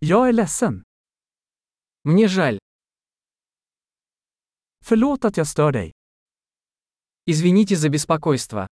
[0.00, 0.82] Jag är ledsen.
[2.02, 2.58] Мне жаль.
[4.84, 5.92] Förlåt att jag stör dig.
[7.24, 8.66] Извините за беспокойство.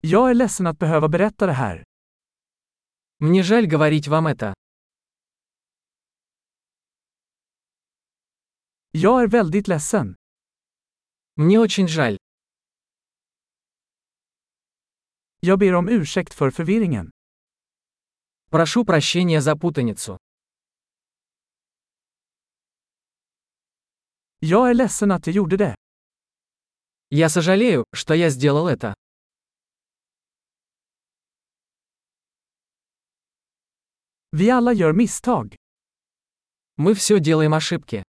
[0.00, 1.84] Jag är ledsen att behöva berätta det här.
[3.18, 4.54] Мне жаль говорить вам это.
[8.90, 10.16] Jag är väldigt ledsen.
[11.36, 12.16] Мне очень жаль.
[15.39, 17.11] Jag ber om ursäkt för förvirringen.
[18.49, 20.17] Прошу прощения за путаницу.
[24.39, 25.75] Jag är ledsen att jag gjorde det.
[27.09, 28.93] Я сожалею, что я сделал это.
[34.31, 35.55] Vi alla gör misstag.
[36.77, 38.03] Мы все делаем ошибки.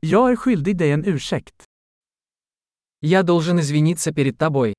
[0.00, 1.63] Jag är skyldig dig en ursäkt.
[3.07, 4.73] Я должен извиниться перед тобой.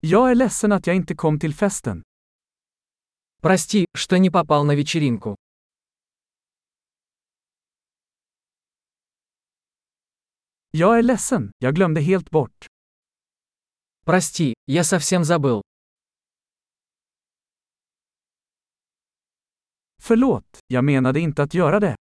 [0.00, 2.02] Jag är ledsen att jag inte kom till festen.
[3.42, 5.36] Прости, что не попал на вечеринку.
[10.70, 12.66] Jag är ledsen, jag glömde helt bort.
[14.04, 15.62] Прости, я совсем забыл.
[20.02, 21.96] Förlåt, jag menade inte att göra det.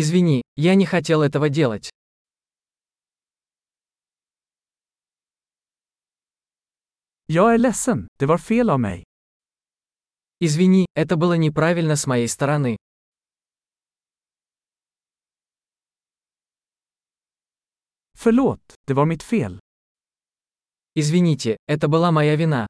[0.00, 1.90] Извини, я не хотел этого делать.
[7.26, 9.04] Jag är ledsen, det var fel av mig.
[10.40, 12.76] Извини, это было неправильно с моей стороны.
[18.14, 19.58] Förlåt, det var mitt fel.
[20.94, 22.68] Извините, это была моя вина.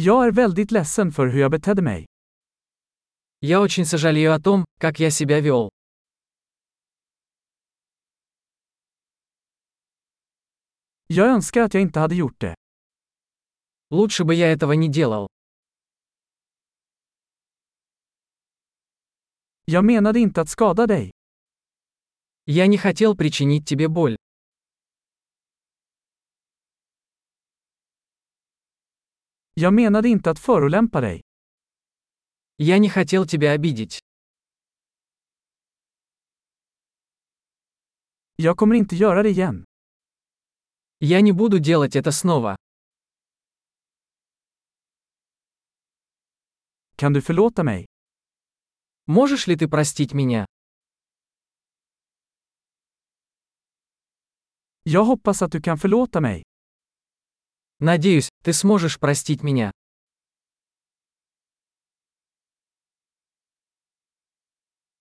[0.00, 2.06] Jag är väldigt ledsen för hur jag betedde mig.
[3.40, 5.70] Я очень сожалею о том, как я себя вел.
[11.06, 12.54] Jag önskar att jag inte hade gjort det.
[13.90, 15.26] Лучше бы я этого не делал.
[19.64, 21.10] Jag menade inte att skada dig.
[22.44, 24.16] Я не хотел причинить тебе боль.
[29.57, 31.21] Jag menade inte att förolämpa dig.
[32.57, 33.99] Я не хотел тебя обидеть.
[38.35, 39.65] Jag kommer inte göra det igen.
[40.99, 42.55] Я не буду делать это снова.
[46.95, 47.85] Kan du förlåta mig?
[49.05, 50.45] Можешь ли ты простить меня?
[54.83, 56.43] Jag hoppas att du kan förlåta mig.
[57.79, 59.70] Надеюсь, ты сможешь простить меня.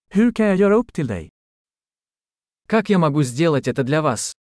[0.09, 1.29] Hur kan jag göra upp till dig?
[2.67, 4.33] Как я могу сделать это для вас?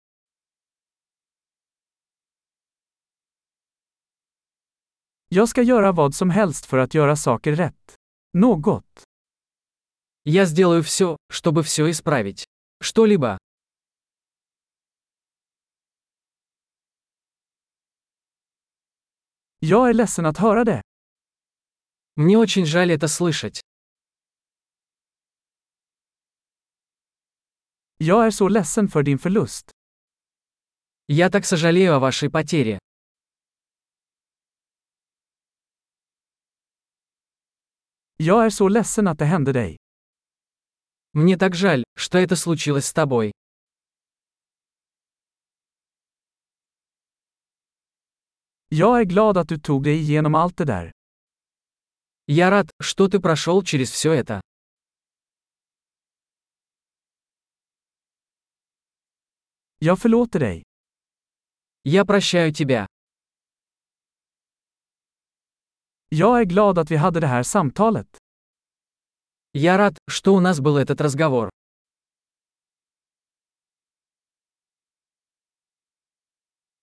[5.29, 7.95] Jag ska göra vad som helst för att göra saker rätt.
[8.33, 9.03] Något.
[10.23, 12.45] Я сделаю все, чтобы все исправить.
[12.83, 13.37] Что-либо.
[19.67, 20.81] Jag är ledsen att höra det.
[22.15, 23.61] Мне очень жаль это слышать.
[27.97, 29.71] Jag är så ledsen för din förlust.
[31.07, 32.79] Я так сожалею о вашей потере.
[38.17, 39.77] Jag är så ledsen att det hände dig.
[41.11, 43.31] Мне так жаль, что это случилось с тобой.
[48.77, 50.91] Jag är glad att du tog dig igenom allt det där.
[52.25, 54.41] Я рад, что ты прошел через все это.
[59.79, 60.63] Jag förlåter dig.
[61.83, 62.87] Я прощаю тебя.
[66.09, 68.17] Jag är glad att vi hade det här samtalet.
[69.53, 71.49] Я рад, что у нас был этот разговор.